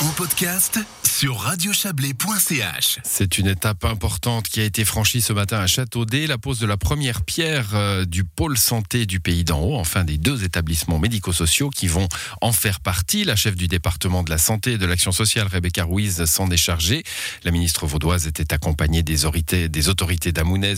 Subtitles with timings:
[0.00, 2.98] en podcast sur radiochablais.ch.
[3.04, 6.66] C'est une étape importante qui a été franchie ce matin à Châteaudet, la pose de
[6.66, 10.98] la première pierre euh, du pôle santé du pays d'en haut, enfin des deux établissements
[10.98, 12.08] médico-sociaux qui vont
[12.40, 13.24] en faire partie.
[13.24, 16.56] La chef du département de la santé et de l'action sociale, Rebecca Ruiz, s'en est
[16.56, 17.02] chargée.
[17.42, 19.84] La ministre vaudoise était accompagnée des autorités, des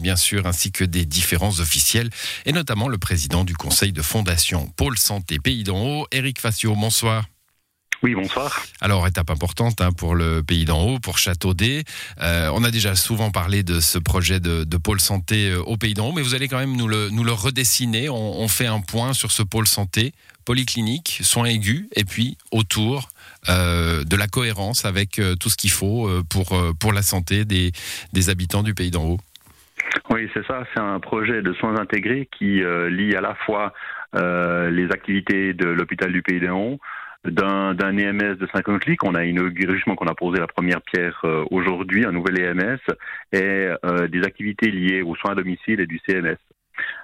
[0.00, 2.10] bien sûr, ainsi que des différents officiels,
[2.46, 6.76] et notamment le président du conseil de fondation Pôle Santé Pays d'en haut, Eric Facio.
[6.76, 7.31] Bonsoir.
[8.02, 8.60] Oui, bonsoir.
[8.80, 11.84] Alors, étape importante hein, pour le pays d'en haut, pour Châteaudet.
[12.20, 15.94] Euh, on a déjà souvent parlé de ce projet de, pôle santé euh, au pays
[15.94, 18.08] d'en haut, mais vous allez quand même nous le, nous le redessiner.
[18.08, 20.12] On, fait un point sur ce pôle santé,
[20.44, 23.08] polyclinique, soins aigus, et puis autour
[23.48, 27.70] euh, de la cohérence avec tout ce qu'il faut pour, pour la santé des,
[28.12, 29.20] des habitants du pays d'en haut.
[30.10, 30.64] Oui, c'est ça.
[30.74, 33.72] C'est un projet de soins intégrés qui lie à la fois
[34.12, 36.80] les activités de l'hôpital du Pays d'en haut,
[37.24, 41.20] d'un EMS de 50 lits qu'on a inauguré, justement qu'on a posé la première pierre
[41.24, 42.78] euh, aujourd'hui, un nouvel EMS,
[43.32, 46.38] et euh, des activités liées aux soins à domicile et du CMS.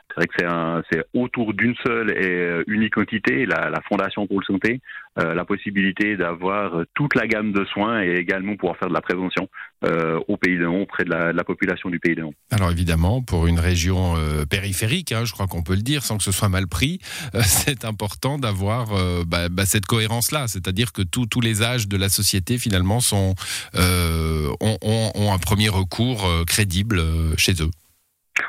[0.09, 4.45] C'est vrai que c'est autour d'une seule et euh, unique entité, la, Fondation pour le
[4.45, 4.81] santé,
[5.19, 9.01] euh, la possibilité d'avoir toute la gamme de soins et également pouvoir faire de la
[9.01, 9.49] prévention
[9.85, 12.35] euh, au Pays de Hon, auprès de la, population du Pays de Hon.
[12.51, 16.19] Alors évidemment, pour une région euh, périphérique, hein, je crois qu'on peut le dire sans
[16.19, 16.99] que ce soit mal pris,
[17.37, 18.89] euh, c'est important d'avoir
[19.25, 23.37] bah, bah, cette cohérence-là, c'est-à-dire que tous les âges de la société finalement sont,
[23.77, 27.01] ont, ont, ont, un premier recours crédible
[27.37, 27.71] chez eux.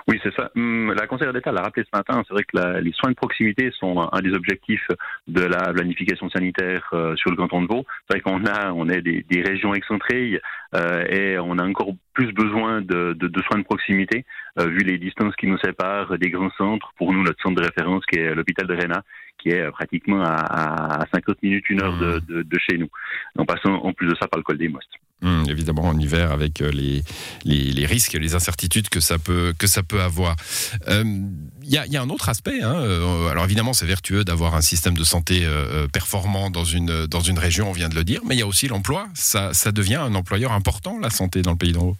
[0.07, 0.51] Oui, c'est ça.
[0.55, 2.23] Hum, la conseillère d'État l'a rappelé ce matin.
[2.27, 4.87] C'est vrai que les soins de proximité sont un des objectifs
[5.27, 7.85] de la planification sanitaire euh, sur le canton de Vaud.
[8.09, 10.41] C'est vrai qu'on a, on est des, régions excentrées
[10.75, 13.15] euh, et on a encore plus besoin de,
[13.47, 14.25] soins de proximité
[14.59, 16.91] euh, vu les distances qui nous séparent des grands centres.
[16.97, 19.03] Pour nous, notre centre de référence qui est l'hôpital de Réna,
[19.41, 22.43] qui est pratiquement à, 50 minutes, une heure de, mmh.
[22.43, 22.89] de, chez nous.
[23.37, 24.99] En passant en plus de ça par le col des Mostes.
[25.21, 27.03] Hum, évidemment, en hiver, avec euh, les,
[27.43, 30.37] les, risques et les incertitudes que ça peut, que ça peut avoir.
[30.87, 31.03] Il euh,
[31.63, 32.61] y, a, y, a, un autre aspect.
[32.61, 32.75] Hein.
[32.75, 35.45] Euh, alors évidemment, c'est vertueux d'avoir un système de santé
[35.91, 38.47] performant dans une, dans une région, on vient de le dire, mais il y a
[38.47, 39.07] aussi l'emploi.
[39.13, 41.97] Ça, ça devient un employeur important, la santé, dans le pays d'en haut.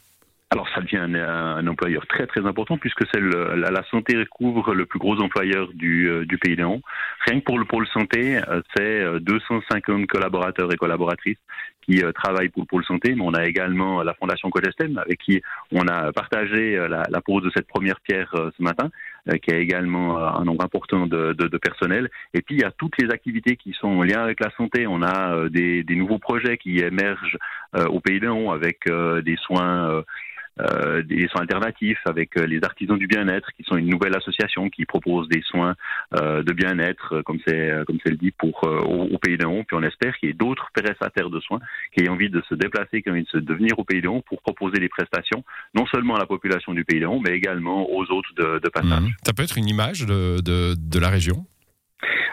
[0.52, 4.88] Alors ça devient un, employeur très très important puisque c'est la, la, santé recouvre le
[4.88, 6.82] plus gros employeur du, du pays d'Éon.
[7.28, 8.42] Rien que pour le pôle santé,
[8.76, 11.38] c'est 250 collaborateurs et collaboratrices
[11.90, 15.20] qui euh, travaille pour le pôle santé, mais on a également la Fondation Cogestem avec
[15.20, 18.90] qui on a partagé euh, la, la pose de cette première pierre euh, ce matin,
[19.44, 22.10] qui a également un nombre important de, de, de, personnel.
[22.34, 24.88] Et puis il y a toutes les activités qui sont en lien avec la santé.
[24.88, 27.38] On a des, des nouveaux projets qui émergent
[27.74, 30.04] au Pays d'En avec des soins
[30.60, 34.70] euh, des soins alternatifs avec euh, les artisans du bien-être, qui sont une nouvelle association
[34.70, 35.76] qui propose des soins
[36.20, 39.64] euh, de bien-être, comme c'est comme c'est le dit pour au, Pays d'On.
[39.64, 41.60] Puis on espère qu'il y ait d'autres prestataires de soins
[41.94, 44.22] qui aient envie de se déplacer, qui aient envie de, se, devenir au Pays d'On
[44.22, 45.44] pour proposer des prestations,
[45.76, 49.02] non seulement à la population du Pays d'On, mais également aux autres de, de passage.
[49.02, 49.14] Mmh.
[49.26, 51.46] Ça peut être une image de, de, de la région?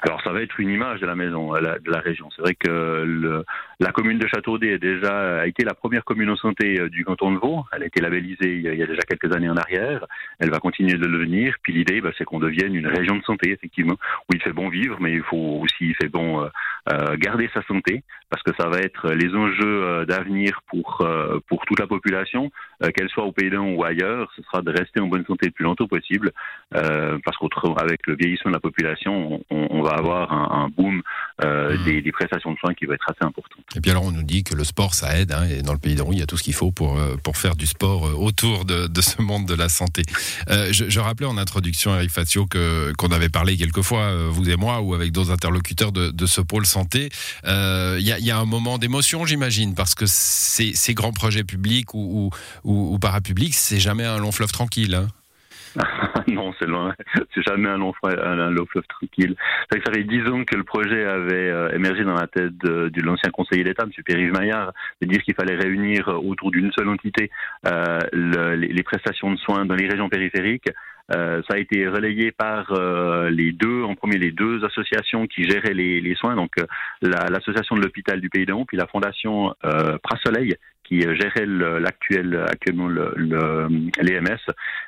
[0.03, 2.29] Alors ça va être une image de la maison, de la région.
[2.35, 3.45] C'est vrai que le,
[3.79, 7.33] la commune de Châteaudet a déjà été la première commune en santé euh, du canton
[7.33, 7.65] de Vaud.
[7.73, 10.07] Elle a été labellisée il y a déjà quelques années en arrière.
[10.39, 11.55] Elle va continuer de le devenir.
[11.63, 13.97] Puis l'idée, bah, c'est qu'on devienne une région de santé, effectivement,
[14.29, 16.49] où il fait bon vivre, mais il faut aussi il fait bon euh,
[16.91, 21.07] euh, garder sa santé, parce que ça va être les enjeux d'avenir pour
[21.49, 22.51] pour toute la population,
[22.95, 24.31] qu'elle soit au Pays d'Un ou ailleurs.
[24.37, 26.33] Ce sera de rester en bonne santé le plus longtemps possible,
[26.71, 31.03] parce qu'avec le vieillissement de la population, on, on va avoir un, boom
[31.43, 31.85] mmh.
[31.85, 33.57] des, des prestations de soins qui va être assez important.
[33.75, 35.79] Et puis alors on nous dit que le sport ça aide, hein, et dans le
[35.79, 38.07] pays d'Henri il y a tout ce qu'il faut pour, euh, pour faire du sport
[38.07, 40.03] euh, autour de, de ce monde de la santé.
[40.49, 44.49] Euh, je, je, rappelais en introduction, Eric Fatio, que, qu'on avait parlé quelquefois, euh, vous
[44.49, 47.09] et moi, ou avec d'autres interlocuteurs de, de ce pôle santé.
[47.45, 51.13] Il euh, y, a, y, a, un moment d'émotion, j'imagine, parce que ces, ces grands
[51.13, 52.31] projets publics ou,
[52.65, 54.95] ou, ou, ou parapublics, c'est jamais un long fleuve tranquille.
[54.95, 55.09] Hein.
[56.29, 56.95] non, c'est loin.
[57.35, 59.37] C'est jamais un long, fleuve tranquille.
[59.71, 63.03] Ça fait dix ans que le projet avait euh, émergé dans la tête de, de
[63.03, 63.91] l'ancien conseiller d'État, M.
[64.05, 67.31] Pierre-Yves Maillard, de dire qu'il fallait réunir autour d'une seule entité
[67.67, 70.69] euh, le, les, prestations de soins dans les régions périphériques.
[71.15, 75.45] Euh, ça a été relayé par euh, les deux, en premier les deux associations qui
[75.45, 76.67] géraient les, soins, donc euh,
[77.03, 82.87] l'association de l'hôpital du Pays d'On, puis la fondation euh, Pras-Soleil, qui gérait l'actuel actuellement
[82.87, 84.39] l'EMS.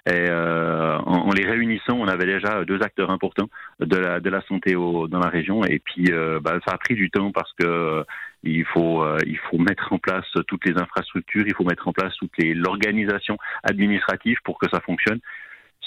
[0.08, 3.50] Et euh, en, les réunissant, on avait déjà deux acteurs importants
[3.80, 5.64] de la, de la santé au, dans la région.
[5.64, 8.02] Et puis, euh, bah, ça a pris du temps parce que euh,
[8.42, 12.14] il faut il faut mettre en place toutes les infrastructures, il faut mettre en place
[12.16, 15.18] toute l'organisation administrative pour que ça fonctionne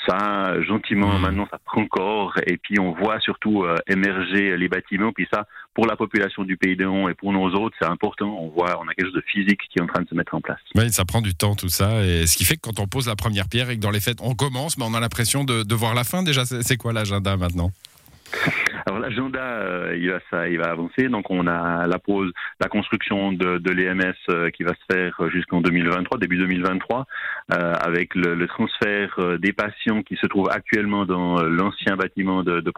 [0.08, 1.22] ça, gentiment, Mmh.
[1.22, 2.34] maintenant, ça prend corps.
[2.48, 5.12] Et puis, on voit surtout euh, émerger les bâtiments.
[5.12, 8.38] Puis ça, pour la population du Pays de Hon et pour nous autres, c'est important.
[8.40, 10.36] On voit, on a quelque chose de physique qui est en train de se mettre
[10.36, 10.60] en place.
[10.76, 13.08] Oui, ça prend du temps tout ça, et ce qui fait que quand on pose
[13.08, 15.64] la première pierre et que dans les fêtes on commence, mais on a l'impression de,
[15.64, 16.46] de voir la fin déjà.
[16.46, 17.72] C'est quoi l'agenda maintenant?
[18.86, 19.96] Alors l'agenda, euh,
[20.50, 21.08] il va avancer.
[21.10, 25.62] Donc on a la pose, la construction de, l'EMS euh, qui va se faire jusqu'en
[25.62, 27.06] 2023, début 2023,
[27.54, 32.44] euh, avec le, transfert euh, des patients qui se trouvent actuellement dans euh, l'ancien bâtiment
[32.44, 32.72] de, de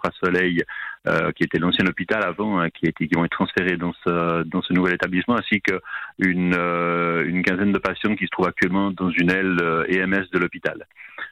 [1.05, 4.73] euh, qui était l'ancien hôpital avant, hein, qui, était, qui vont être transférés dans ce,
[4.73, 5.79] nouvel établissement, ainsi que
[6.19, 10.39] une, euh, quinzaine de patients qui se trouvent actuellement dans une aile euh, EMS de
[10.39, 10.87] l'hôpital.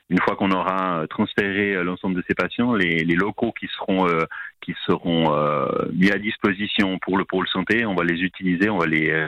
[0.10, 4.08] Une fois qu'on aura euh, transféré euh, l'ensemble de ces patients, les, locaux qui seront
[4.08, 4.24] euh,
[4.62, 8.78] qui seront euh, mis à disposition pour le pôle santé, on va les utiliser, on
[8.78, 9.28] va les,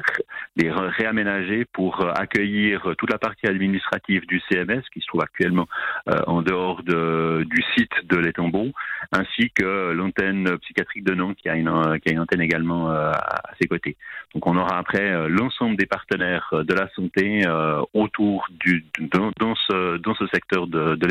[0.57, 5.21] les ré- réaménager pour euh, accueillir toute la partie administrative du CMS qui se trouve
[5.21, 5.68] actuellement
[6.09, 8.71] euh, en dehors de, du site de l'Étambeau,
[9.12, 13.12] ainsi que l'antenne psychiatrique de Nantes qui a une, qui a une antenne également euh,
[13.12, 13.95] à ses côtés.
[14.33, 19.31] Donc on aura après euh, l'ensemble des partenaires de la santé euh, autour du dans,
[19.39, 21.07] dans ce dans ce secteur de, de.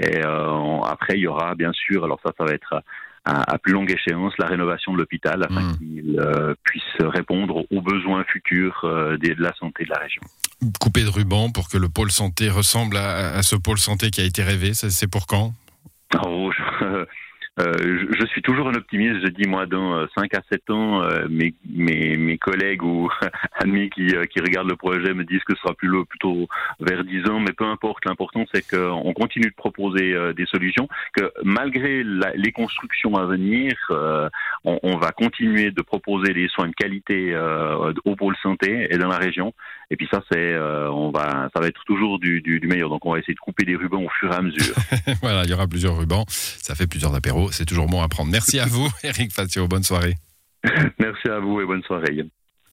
[0.00, 0.20] Et
[0.84, 2.82] après il y aura bien sûr, alors ça ça va être
[3.24, 5.78] à, à plus longue échéance la rénovation de l'hôpital afin Mm.
[5.78, 10.22] qu'il euh, puisse répondre aux besoins futurs euh, de la santé de la région.
[10.80, 14.20] Couper de ruban pour que le pôle santé ressemble à, à ce pôle santé qui
[14.20, 15.52] a été rêvé, c'est pour quand?
[16.24, 16.62] Oh, je,
[17.58, 19.20] je- je suis toujours un optimiste.
[19.24, 23.08] Je dis, moi, dans euh, 5 à 7 ans, euh, mes, mes, mes collègues ou
[23.60, 26.48] amis qui, euh, qui regardent le projet me disent que ce sera plus le- plutôt
[26.80, 27.38] vers 10 ans.
[27.40, 32.32] Mais peu importe, l'important, c'est qu'on continue de proposer euh, des solutions, que malgré la-
[32.34, 34.28] les constructions à venir, euh,
[34.64, 38.98] on, on va continuer de proposer des soins de qualité euh, au pôle santé et
[38.98, 39.52] dans la région.
[39.90, 42.88] Et puis ça, c'est, euh, on va, ça va être toujours du, du, du meilleur.
[42.88, 44.74] Donc, on va essayer de couper des rubans au fur et à mesure.
[45.22, 48.30] Voilà, il y aura plusieurs rubans, ça fait plusieurs apéros, c'est toujours bon à prendre.
[48.30, 50.14] Merci à vous, Eric Fatio, bonne soirée.
[50.98, 52.24] Merci à vous et bonne soirée.